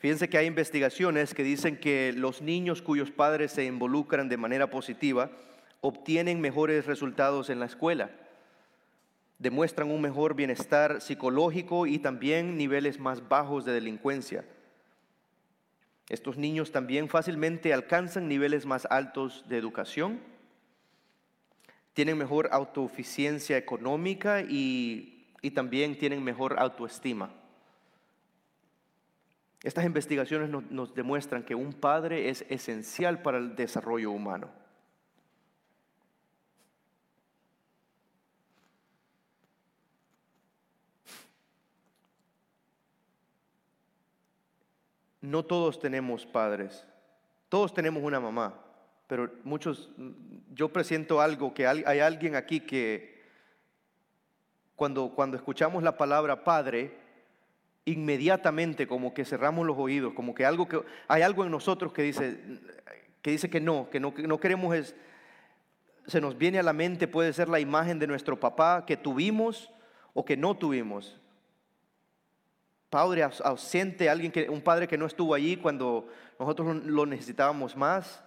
[0.02, 4.72] Fíjense que hay investigaciones que dicen que los niños cuyos padres se involucran de manera
[4.72, 5.30] positiva
[5.80, 8.10] obtienen mejores resultados en la escuela,
[9.38, 14.44] demuestran un mejor bienestar psicológico y también niveles más bajos de delincuencia.
[16.10, 20.20] Estos niños también fácilmente alcanzan niveles más altos de educación,
[21.94, 27.32] tienen mejor autoeficiencia económica y, también tienen mejor autoestima.
[29.64, 34.50] Estas investigaciones nos demuestran que un padre es esencial para el desarrollo humano.
[45.22, 46.86] no todos tenemos padres,
[47.48, 48.60] todos tenemos una mamá,
[49.08, 49.90] pero muchos,
[50.54, 53.22] yo presiento algo, que hay alguien aquí que
[54.76, 56.98] cuando, cuando escuchamos la palabra padre,
[57.86, 62.04] inmediatamente como que cerramos los oídos, como que, algo que hay algo en nosotros que
[62.04, 62.40] dice
[63.22, 64.96] que, dice que no, que no, que no queremos es,
[66.08, 69.72] se nos viene a la mente, puede ser la imagen de nuestro papá que tuvimos
[70.14, 71.20] o que no tuvimos.
[72.90, 78.24] Padre ausente, alguien que, un padre que no estuvo allí cuando nosotros lo necesitábamos más,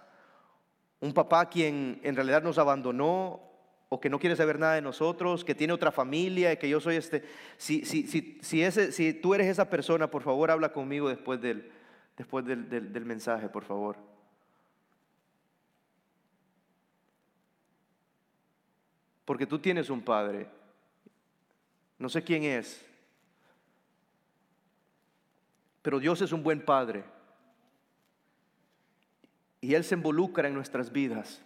[0.99, 3.54] un papá quien en realidad nos abandonó
[3.95, 6.97] o que no quiere saber nada de nosotros, que tiene otra familia que yo soy
[6.97, 7.23] este.
[7.55, 11.39] Si, si, si, si, ese, si tú eres esa persona, por favor habla conmigo después
[11.39, 11.71] del,
[12.17, 13.95] después del, del mensaje, por favor.
[19.23, 20.49] Porque tú tienes un padre.
[21.97, 22.85] No sé quién es,
[25.81, 27.05] pero Dios es un buen Padre.
[29.61, 31.44] Y Él se involucra en nuestras vidas.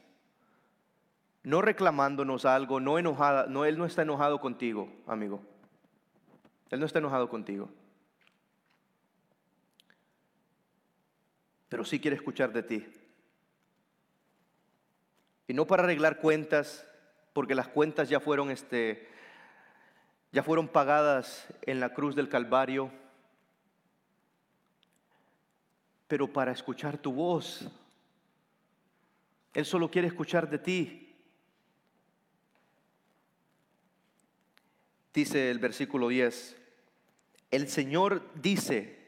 [1.50, 5.42] No reclamándonos algo, no enojada, no, Él no está enojado contigo, amigo.
[6.70, 7.72] Él no está enojado contigo.
[11.68, 12.88] Pero sí quiere escuchar de ti.
[15.48, 16.86] Y no para arreglar cuentas,
[17.34, 19.10] porque las cuentas ya fueron, este,
[20.32, 22.92] ya fueron pagadas en la cruz del Calvario,
[26.08, 27.68] pero para escuchar tu voz.
[29.56, 31.09] Él solo quiere escuchar de ti.
[35.14, 36.56] Dice el versículo 10,
[37.52, 39.00] el Señor dice,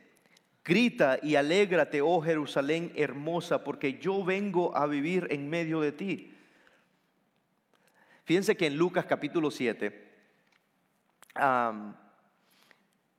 [0.64, 6.34] Grita y alégrate, oh Jerusalén hermosa, porque yo vengo a vivir en medio de ti.
[8.26, 10.10] Fíjense que en Lucas capítulo 7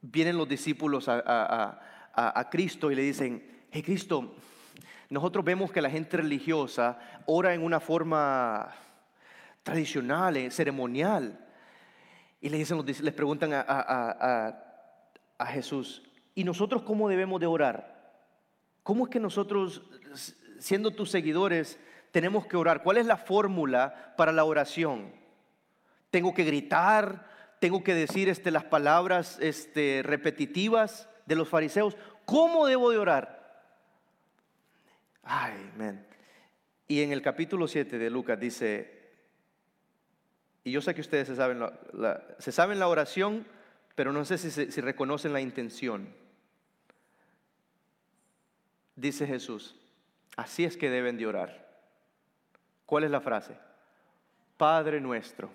[0.01, 4.37] vienen los discípulos a, Cristo y le dicen, hey Cristo,
[5.09, 8.73] nosotros vemos que la gente religiosa ora en una forma
[9.62, 11.38] tradicional, eh, ceremonial.
[12.42, 16.02] Y le dicen, les preguntan a Jesús,
[16.35, 17.92] ¿Y nosotros cómo debemos de orar?
[18.83, 19.83] ¿Cómo es que nosotros,
[20.59, 21.78] siendo tus seguidores,
[22.11, 22.83] tenemos que orar?
[22.83, 25.12] ¿Cuál es la fórmula para la oración?
[26.11, 27.28] ¿Tengo que gritar?
[27.61, 31.96] ¿Tengo que decir este, las palabras este, repetitivas de los fariseos?
[32.24, 33.62] ¿Cómo debo de orar?
[35.22, 36.07] Ay, man.
[36.88, 39.02] Y en el capítulo 7 de Lucas dice,
[40.64, 41.37] y yo sé que ustedes se
[42.53, 43.46] saben la, oración,
[43.94, 46.09] pero no sé si, si reconocen la intención
[48.96, 49.75] dice Jesús,
[50.37, 51.68] así es que deben de orar.
[52.87, 53.57] ¿Cuál es la frase?
[54.57, 55.51] Padre nuestro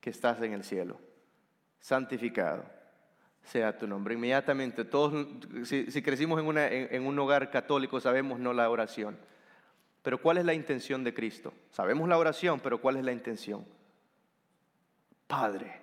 [0.00, 0.98] que estás en el cielo,
[1.80, 2.64] santificado
[3.42, 4.14] sea tu nombre.
[4.14, 5.26] Inmediatamente, todos,
[5.64, 9.18] si, crecimos en, en un hogar católico, sabemos no la oración.
[10.02, 11.52] Pero ¿cuál es la intención de Cristo?
[11.70, 13.64] Sabemos la oración, pero ¿cuál es la intención?
[15.28, 15.78] Padre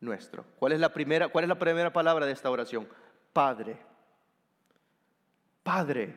[0.00, 0.44] nuestro.
[0.58, 2.88] ¿Cuál es la primera, cuál es la primera palabra de esta oración?
[3.32, 3.76] Padre.
[5.62, 6.16] Padre.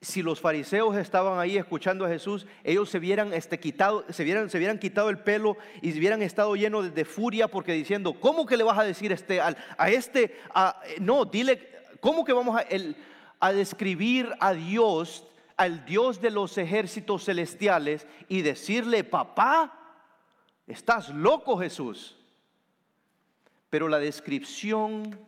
[0.00, 4.50] Si los fariseos estaban ahí escuchando a Jesús, ellos se hubieran, este, quitado, se vieran,
[4.50, 8.44] se hubieran quitado el pelo y se hubieran estado llenos de, furia porque diciendo, ¿cómo
[8.44, 9.54] que le vas a decir este, a,
[9.88, 10.36] este?
[11.00, 12.66] no, dile, ¿cómo que vamos a,
[13.38, 15.24] a describir a Dios,
[15.56, 19.81] al Dios de los ejércitos celestiales y decirle, papá,
[20.66, 22.16] estás loco Jesús?
[23.70, 25.18] Pero la descripción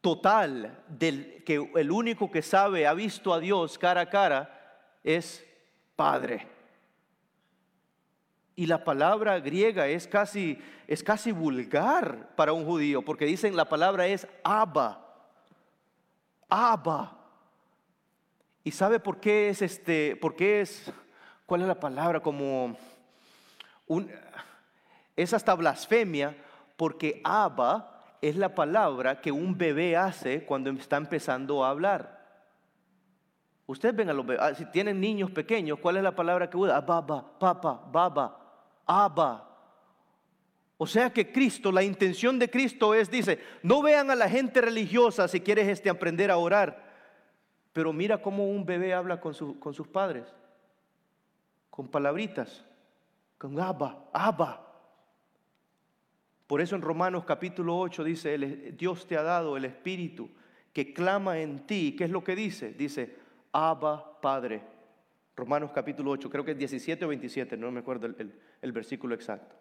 [0.00, 5.44] total del que el único que sabe, ha visto a Dios cara a cara, es
[5.96, 6.46] Padre.
[8.54, 13.68] Y la palabra griega es casi, es casi vulgar para un judío, porque dicen la
[13.68, 15.04] palabra es Abba.
[16.48, 17.18] Abba.
[18.64, 20.92] ¿Y sabe por qué es este, por qué es,
[21.46, 22.20] cuál es la palabra?
[22.20, 22.76] Como
[25.16, 26.36] es hasta blasfemia,
[26.76, 32.16] porque Abba es la palabra que un bebé hace cuando está empezando a hablar.
[33.66, 36.56] Ustedes ven a los bebés, ah, si tienen niños pequeños, ¿cuál es la palabra que
[36.56, 36.80] usa?
[36.80, 38.38] Baba, papa, baba,
[38.86, 39.42] aba.
[40.78, 44.60] O sea que Cristo, la intención de Cristo es, dice, no vean a la gente
[44.60, 46.84] religiosa si quieres este, aprender a orar,
[47.72, 50.26] pero mira cómo un bebé habla con, con sus padres,
[51.70, 52.64] con palabritas,
[53.38, 54.62] con aba, aba.
[56.46, 58.38] Por eso en Romanos capítulo 8 dice,
[58.72, 60.30] Dios te ha dado el Espíritu
[60.72, 61.96] que clama en ti.
[61.96, 62.72] ¿Qué es lo que dice?
[62.72, 63.16] Dice,
[63.52, 64.62] Abba Padre.
[65.34, 69.54] Romanos capítulo 8, creo que es 17 o 27, no me acuerdo el, versículo exacto.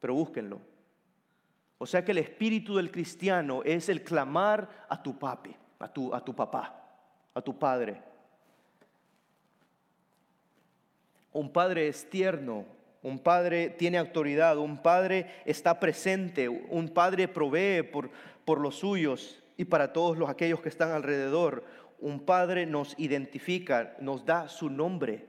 [0.00, 0.60] Pero búsquenlo.
[1.78, 6.12] O sea que el espíritu del cristiano es el clamar a tu papi, a tu,
[6.12, 6.82] a tu papá,
[7.32, 8.02] a tu padre.
[11.32, 12.64] Un padre es tierno,
[13.02, 18.10] un padre tiene autoridad, un padre está presente, un padre provee por,
[18.44, 21.64] por los suyos y para todos los aquellos que están alrededor.
[21.98, 25.26] Un padre nos identifica, nos da su nombre.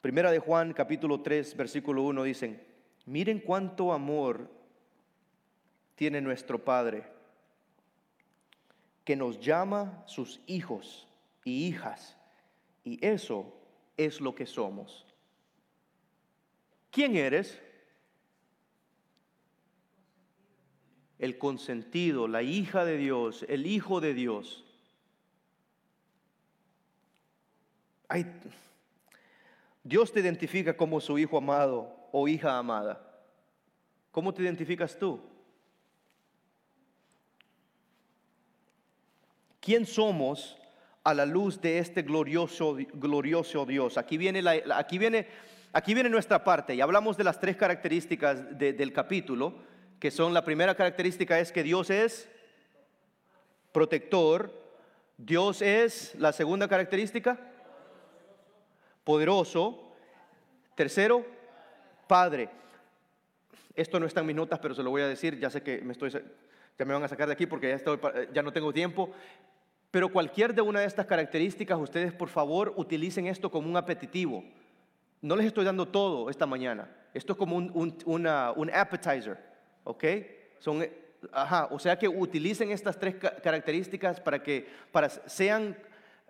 [0.00, 2.62] Primera de Juan capítulo 3 versículo 1 dicen,
[3.04, 4.48] miren cuánto amor
[5.94, 7.04] tiene nuestro Padre,
[9.04, 11.06] que nos llama sus hijos
[11.44, 12.16] y hijas,
[12.84, 13.52] y eso
[13.96, 15.06] es lo que somos.
[16.90, 17.60] ¿Quién eres?
[21.18, 24.64] El consentido, la hija de Dios, el hijo de Dios.
[29.84, 33.06] Dios te identifica como su hijo amado o hija amada.
[34.10, 35.20] ¿Cómo te identificas tú?
[39.60, 40.59] ¿Quién somos
[41.04, 43.98] a la luz de este glorioso, glorioso Dios?
[43.98, 44.42] Aquí viene,
[44.74, 45.26] aquí viene
[45.72, 49.54] aquí viene nuestra parte y hablamos de las tres características del capítulo,
[49.98, 52.28] que son la primera característica es que Dios es
[53.72, 54.52] protector,
[55.16, 57.38] Dios es la segunda característica.
[59.04, 59.92] Poderoso.
[60.74, 61.24] Tercero,
[62.06, 62.48] Padre.
[63.74, 65.38] Esto no está en mis notas, pero se lo voy a decir.
[65.38, 67.98] Ya sé que me estoy, ya me van a sacar de aquí porque ya, estoy,
[68.32, 69.12] ya no tengo tiempo.
[69.90, 74.44] Pero cualquier de una de estas características, ustedes por favor utilicen esto como un apetitivo.
[75.20, 76.88] No les estoy dando todo esta mañana.
[77.12, 79.36] Esto es como un, un appetizer,
[79.82, 80.04] ¿ok?
[80.60, 80.86] Son,
[81.32, 85.76] ajá, o sea que utilicen estas tres características para que, para sean,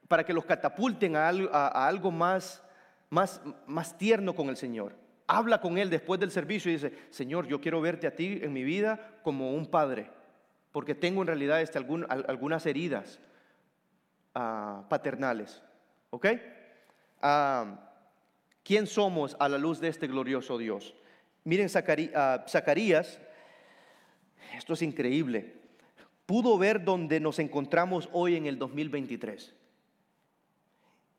[0.08, 2.62] para que los catapulten a algo, a, algo más,
[3.10, 4.94] más, más tierno con el Señor.
[5.26, 8.54] Habla con Él después del servicio y dice, Señor, yo quiero verte a ti en
[8.54, 10.10] mi vida como un padre,
[10.72, 13.20] porque tengo en realidad este, algunas heridas
[14.34, 15.62] ah, paternales.
[16.10, 16.26] ¿Ok?
[17.22, 17.90] Ah,
[18.62, 20.94] ¿Quién somos a la luz de este glorioso Dios?
[21.44, 21.68] Miren
[22.14, 23.18] ah, Zacarías,
[24.56, 25.54] esto es increíble,
[26.26, 29.54] pudo ver donde nos encontramos hoy en el 2023.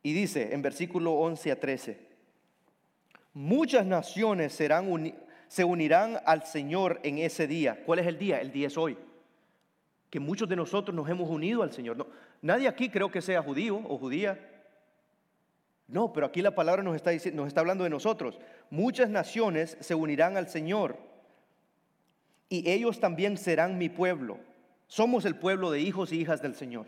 [0.04, 2.08] Y dice en versículo 11 a 13,
[3.34, 4.54] muchas naciones
[5.48, 7.84] se unirán al Señor en ese día.
[7.86, 8.40] ¿Cuál es el día?
[8.40, 8.98] El día es hoy.
[10.12, 12.06] Que muchos de nosotros nos hemos unido al Señor.
[12.44, 14.48] nadie aquí creo que sea judío o judía.
[15.88, 18.40] No, pero aquí la palabra nos está, nos está hablando de nosotros.
[18.70, 20.98] Muchas naciones se unirán al Señor
[22.50, 24.38] y ellos también serán mi pueblo.
[24.88, 26.86] Somos el pueblo de hijos y hijas del Señor.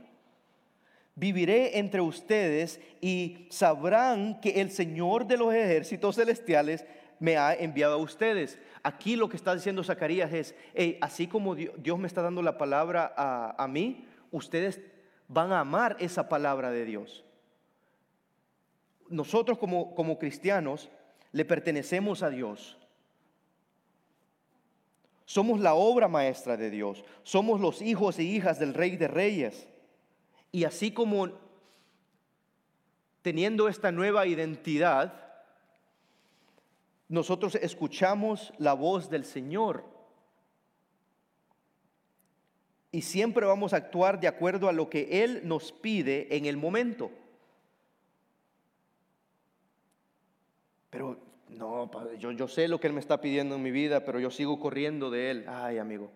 [1.15, 6.85] Viviré entre ustedes y sabrán que el Señor de los ejércitos celestiales
[7.19, 8.59] me ha enviado a ustedes.
[8.83, 10.55] Aquí lo que está diciendo Zacarías es,
[11.01, 14.81] así como Dios me está dando la palabra a, mí, ustedes
[15.27, 17.23] van a amar esa palabra de Dios
[19.13, 20.89] nosotros como cristianos
[21.31, 22.77] le pertenecemos a Dios.
[25.25, 27.03] Somos la obra maestra de Dios.
[27.23, 29.67] Somos los hijos e hijas del Rey de Reyes.
[30.51, 31.31] Y así como
[33.21, 35.32] teniendo esta nueva identidad,
[37.13, 39.83] nosotros escuchamos la voz del Señor.
[42.91, 46.57] Y siempre vamos a actuar de acuerdo a lo que Él nos pide en el
[46.57, 47.11] momento.
[50.89, 54.19] Pero no, yo, yo sé lo que Él me está pidiendo en mi vida, pero
[54.19, 55.45] yo sigo corriendo de Él.
[55.47, 56.09] Ay, amigo,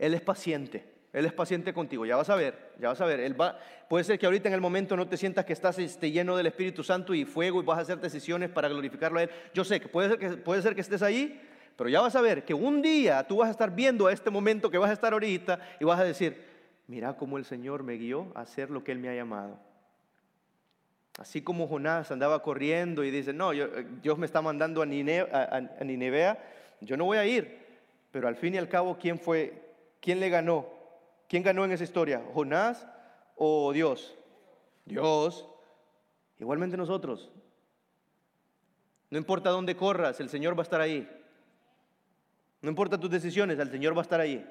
[0.00, 0.93] Él es paciente.
[1.14, 3.20] Él es paciente contigo, ya vas a ver, ya vas a ver.
[3.20, 3.56] Él va,
[3.88, 6.46] puede ser que ahorita en el momento no te sientas que estás este, lleno del
[6.46, 9.30] Espíritu Santo y fuego y vas a hacer decisiones para glorificarlo a Él.
[9.54, 11.40] Yo sé que puede ser que, puede ser que estés ahí,
[11.76, 14.28] pero ya vas a ver que un día tú vas a estar viendo a este
[14.28, 16.36] momento que vas a estar ahorita y vas a decir,
[16.88, 19.56] mira cómo el Señor me guió a hacer lo que Él me ha llamado.
[21.20, 26.36] Así como Jonás andaba corriendo y dice, no, eh, Dios me está mandando a, Nineveh,
[26.80, 27.62] yo no voy a ir.
[28.10, 29.62] Pero al fin y al cabo, ¿quién fue?
[30.00, 30.73] ¿Quién le ganó?
[31.34, 32.22] ¿Quién ganó en esa historia?
[32.32, 32.86] ¿Jonás
[33.34, 34.16] o Dios?
[34.84, 35.48] Dios.
[36.38, 37.28] Igualmente nosotros.
[39.10, 41.10] No importa dónde corras, el Señor va a estar ahí.
[42.62, 44.48] No importa tus decisiones, el Señor va a estar ahí.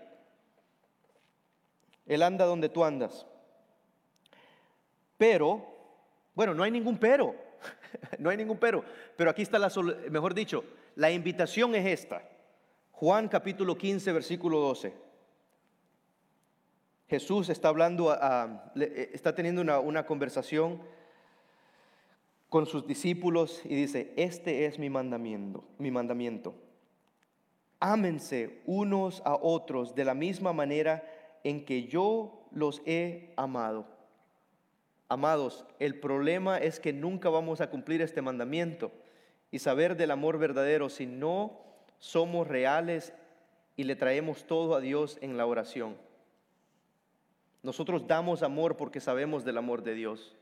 [2.06, 3.26] Él anda donde tú andas.
[5.18, 5.66] Pero
[6.36, 7.34] bueno, no hay ningún pero,
[8.20, 8.84] no hay ningún pero,
[9.16, 9.72] pero aquí está la,
[10.10, 10.66] mejor dicho,
[10.96, 12.30] la invitación es esta.
[12.92, 15.03] Juan capítulo 15, versículo 12.
[17.14, 18.12] Jesús está hablando,
[18.76, 20.82] eh, está teniendo una, una conversación
[22.50, 26.56] con sus discípulos y dice, este es mi mandamiento, mi mandamiento.
[27.80, 31.04] Ámense unos a otros de la misma manera
[31.44, 33.86] en que yo los he amado.
[35.08, 38.92] Amados, el problema es que nunca vamos a cumplir este mandamiento
[39.52, 41.62] y saber del amor verdadero si no
[42.00, 43.14] somos reales
[43.76, 45.96] y le traemos todo a Dios en la oración.
[47.64, 50.36] Nosotros damos amor porque sabemos del amor de Dios.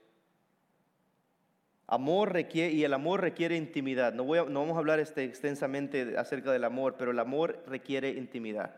[1.86, 4.13] Amor requiere, y el amor requiere intimidad.
[4.13, 8.09] No, voy no vamos a hablar este, extensamente acerca del amor, pero el amor requiere
[8.09, 8.76] intimidad.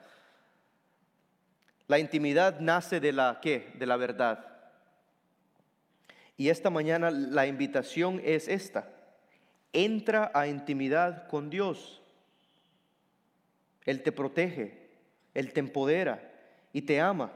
[1.87, 3.71] La intimidad nace de la ¿qué?
[3.75, 4.45] De la verdad.
[6.35, 8.89] Y esta mañana la invitación es esta.
[9.71, 12.01] Entra a intimidad con Dios.
[13.85, 14.89] Él te protege,
[15.33, 16.31] Él te empodera
[16.71, 17.31] y te ama,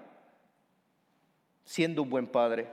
[1.68, 2.70] siendo un buen padre.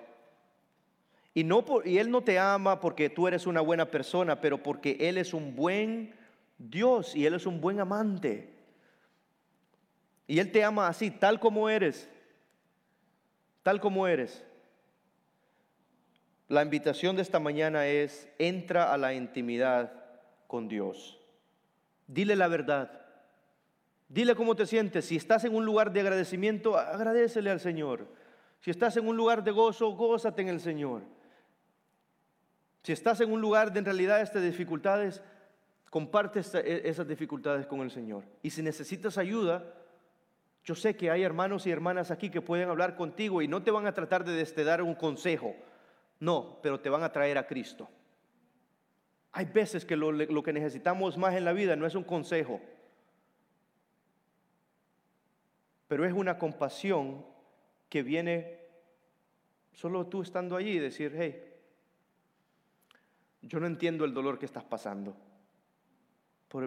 [1.35, 4.97] Y, no y Él no te ama porque tú eres una buena persona, pero porque
[5.01, 6.15] Él es un buen
[6.57, 8.55] Dios y Él es un buen amante.
[10.29, 12.09] Y Él te ama así, tal como eres,
[13.65, 14.45] tal como eres.
[16.47, 19.93] La invitación de esta mañana es, entra a la intimidad
[20.47, 21.19] con Dios.
[22.07, 23.01] Dile la verdad.
[24.09, 25.07] Dile cómo te sientes.
[25.07, 28.07] Si estás en un lugar de agradecimiento, agradecele al Señor.
[28.65, 31.03] Si estás en un lugar de gozo, gózate en el Señor.
[32.83, 35.21] Si estás en un lugar de en realidad estas dificultades,
[35.91, 38.25] comparte e, esas dificultades con el Señor.
[38.41, 39.71] Y si necesitas ayuda,
[40.65, 43.71] yo sé que hay hermanos y hermanas aquí que pueden hablar contigo y no te
[43.71, 45.55] van a tratar de destedar un consejo,
[46.19, 47.87] no, pero te van a traer a Cristo.
[49.33, 52.63] Hay veces que lo que necesitamos más en la vida no es un consejo,
[55.87, 57.34] pero es una compasión
[57.95, 58.59] que viene
[59.73, 61.41] solo tú estando allí y decir, hey,
[63.41, 65.17] yo no entiendo el dolor que estás pasando,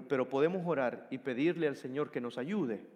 [0.07, 2.87] pero podemos orar y pedirle al Señor que nos ayude.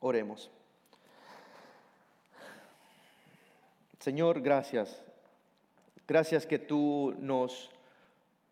[0.00, 0.50] Oremos.
[4.00, 5.00] Señor, gracias.
[6.08, 7.70] Gracias que tú nos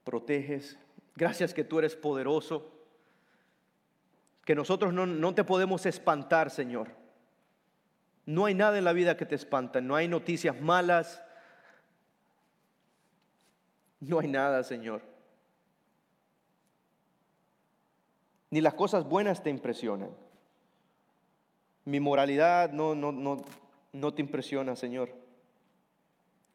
[0.05, 0.78] proteges.
[1.16, 2.74] Gracias que tú eres poderoso
[4.45, 6.88] que nosotros no, te podemos espantar, Señor.
[8.26, 11.22] No hay nada en la vida que te espanta, no hay noticias malas,
[14.01, 15.03] no hay nada, Señor.
[18.51, 20.11] Ni las cosas buenas te impresionan.
[21.84, 23.45] Mi moralidad no, no, no,
[23.92, 25.11] no te impresiona, Señor.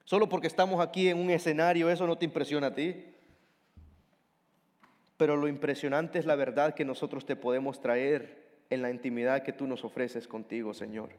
[0.06, 3.06] Solo porque estamos aquí en un escenario, eso no te impresiona a ti.
[5.20, 9.52] Pero lo impresionante es la verdad que nosotros te podemos traer en la intimidad que
[9.52, 11.10] tú nos ofreces contigo, Señor.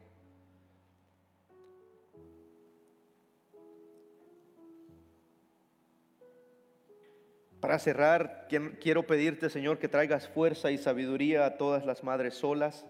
[7.59, 8.47] Para cerrar,
[8.81, 12.87] quiero pedirte, Señor, que traigas fuerza y sabiduría a todas las madres solas,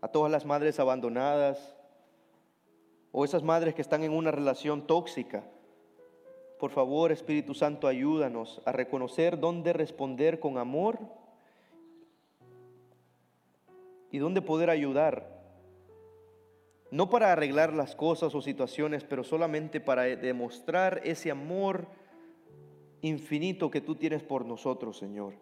[0.00, 1.76] a todas las madres abandonadas,
[3.12, 5.44] o esas madres que están en una relación tóxica
[6.58, 10.98] por favor, Espíritu Santo, ayúdanos a reconocer dónde responder con amor
[14.10, 15.38] y dónde poder ayudar.
[16.90, 21.86] No para arreglar las cosas o situaciones, pero solamente para demostrar ese amor
[23.02, 25.34] infinito que tú tienes por nosotros, Señor.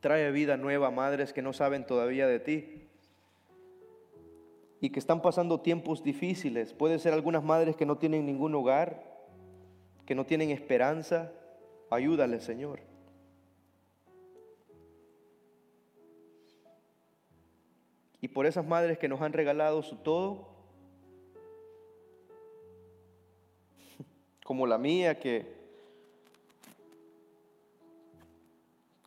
[0.00, 2.81] Trae vida nueva, madres que no saben todavía de ti
[4.82, 6.74] y que están pasando tiempos difíciles.
[6.74, 9.00] Puede ser algunas madres que no tienen ningún hogar,
[10.04, 11.32] que no tienen esperanza.
[11.88, 12.80] Ayúdale, Señor.
[18.20, 20.48] Y por esas madres que nos han regalado su todo,
[24.44, 25.46] como la mía, que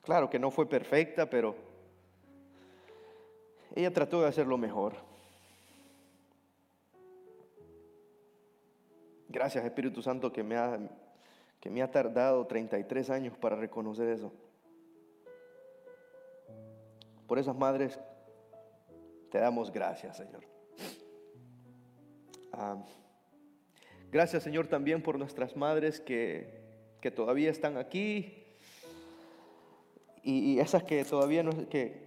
[0.04, 1.54] claro que no fue perfecta, pero
[3.76, 5.15] ella trató de hacer lo mejor.
[9.36, 10.80] Gracias Espíritu Santo que me ha,
[11.60, 14.32] que me ha tardado 33 años para reconocer eso.
[17.28, 18.00] Por esas madres
[19.30, 20.46] te damos gracias, Señor.
[22.54, 22.78] Ah,
[24.10, 26.48] gracias, Señor, también por nuestras madres que,
[27.02, 28.42] que todavía están aquí
[30.24, 32.02] y, esas que todavía no, que,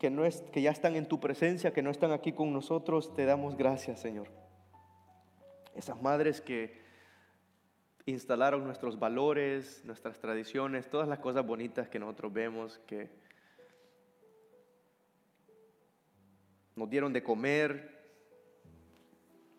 [0.00, 3.14] que, no es, que ya están en tu presencia, que no están aquí con nosotros,
[3.14, 4.41] te damos gracias, Señor.
[5.74, 6.80] Esas madres que
[8.06, 13.10] instalaron nuestros valores, nuestras tradiciones, todas las cosas bonitas que nosotros vemos, que
[16.74, 18.02] nos dieron de comer.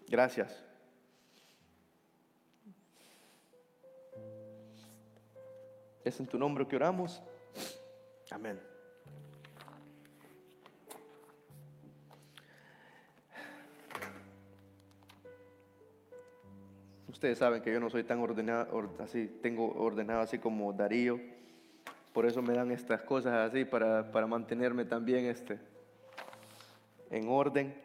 [0.08, 0.64] Gracias.
[6.04, 7.22] Es en tu nombre que oramos.
[8.30, 8.73] Amén.
[17.24, 21.22] Ustedes saben que yo no soy tan ordenado, así, tengo ordenado así como Darío.
[22.12, 25.58] Por eso me dan estas cosas así para, mantenerme también este,
[27.10, 27.82] en orden.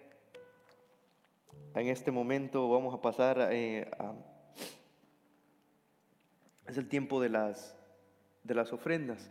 [1.76, 4.12] En este momento vamos a pasar eh, a,
[6.66, 7.76] es el tiempo de las,
[8.42, 9.30] de las ofrendas.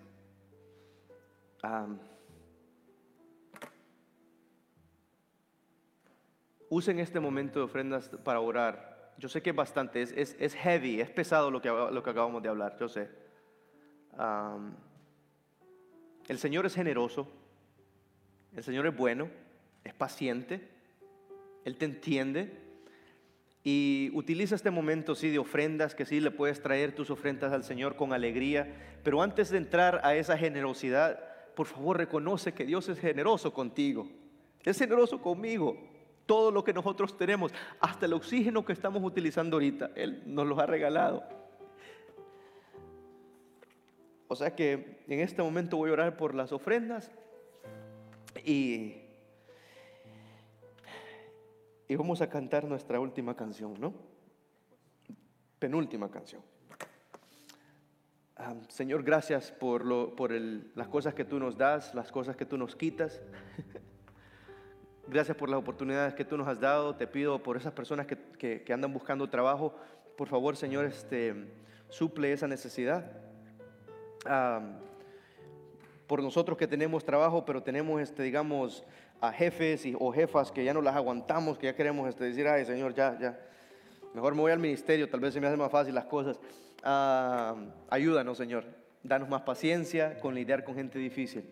[6.69, 8.86] usen este momento de ofrendas para orar
[9.17, 12.49] yo sé que es bastante, es, heavy, es pesado lo que, lo que acabamos de
[12.49, 13.09] hablar, yo sé.
[16.27, 17.27] el Señor es generoso,
[18.55, 19.29] el Señor es bueno,
[19.83, 20.67] es paciente,
[21.65, 22.67] Él te entiende
[23.63, 27.63] y utiliza este momento, sí, de ofrendas, que sí le puedes traer tus ofrendas al
[27.63, 31.19] Señor con alegría, pero antes de entrar a esa generosidad,
[31.55, 34.07] por favor reconoce que Dios es generoso contigo,
[34.63, 35.96] es generoso conmigo
[36.27, 40.59] todo lo que nosotros tenemos, hasta el oxígeno que estamos utilizando ahorita, Él nos lo
[40.59, 41.23] ha regalado.
[44.27, 47.09] O sea que en este momento voy a orar por las ofrendas
[48.45, 48.97] y,
[51.87, 53.93] y vamos a cantar nuestra última canción, ¿no?
[55.59, 56.41] Penúltima canción.
[58.35, 62.45] Ah, Señor, gracias por, lo, por las cosas que tú nos das, las cosas que
[62.45, 63.21] tú nos quitas.
[65.07, 66.95] gracias por las oportunidades que tú nos has dado.
[66.95, 69.73] Te pido por esas personas que, que, andan buscando trabajo,
[70.17, 71.33] por favor, Señor, este,
[71.89, 73.11] suple esa necesidad.
[76.07, 78.83] Por nosotros que tenemos trabajo, pero tenemos, este, digamos,
[79.19, 82.47] a jefes y, o jefas que ya no las aguantamos, que ya queremos este, decir,
[82.47, 83.39] ay Señor, ya, ya,
[84.13, 86.39] mejor me voy al ministerio, tal vez se me hace más fácil las cosas.
[87.89, 88.65] Ayúdanos, Señor.
[89.03, 91.45] Danos más paciencia con lidiar con gente difícil,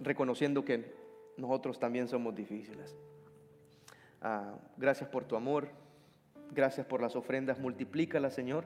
[0.00, 0.92] reconociendo que
[1.38, 2.94] nosotros también somos difíciles.
[4.20, 5.68] Ah, gracias por tu amor,
[6.50, 8.64] gracias por las ofrendas, multiplícalas, Señor,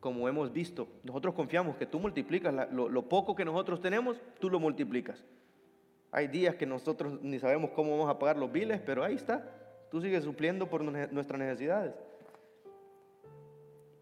[0.00, 0.88] como hemos visto.
[1.02, 5.24] Nosotros confiamos que tú multiplicas lo, poco que nosotros tenemos, tú lo multiplicas.
[6.12, 9.44] Hay días que nosotros ni sabemos cómo vamos a pagar los biles, pero ahí está.
[9.90, 11.94] Tú sigues supliendo por nuestras necesidades.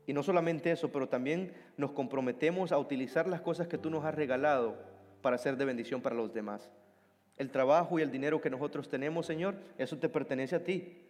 [0.06, 4.04] Y no solamente eso, pero también nos comprometemos a utilizar las cosas que tú nos
[4.04, 4.76] has regalado
[5.22, 6.70] para ser de bendición para los demás.
[7.36, 11.02] El trabajo y el dinero que nosotros tenemos, Señor, eso te pertenece a ti.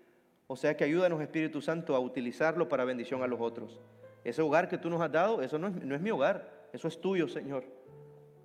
[0.47, 3.81] O sea que ayúdanos, Espíritu Santo, a utilizarlo para bendición a los otros.
[4.25, 7.29] Ese hogar que tú nos has dado, eso no es, mi hogar, eso es tuyo,
[7.29, 7.65] Señor.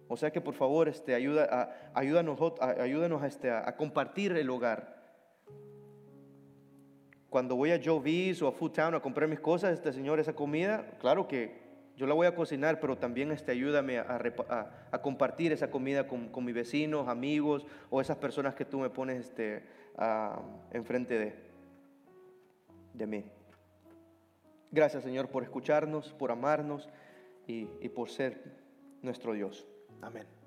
[0.08, 2.40] O sea que por favor, este, ayuda, a, ayúdanos,
[3.22, 5.00] a, este, a compartir el hogar
[7.30, 10.34] cuando voy a Joe o a Food Town a comprar mis cosas, este Señor, esa
[10.34, 11.69] comida, claro que
[12.00, 16.56] yo la voy a cocinar, pero también este, ayúdame a, compartir esa comida con, mis
[16.56, 19.64] vecinos, amigos o esas personas que tú me pones este,
[20.72, 21.36] enfrente de,
[22.93, 23.26] de mí.
[24.72, 26.88] Gracias Señor por escucharnos, por amarnos
[27.45, 28.43] y por ser
[29.02, 29.68] nuestro Dios.
[30.02, 30.39] Amén.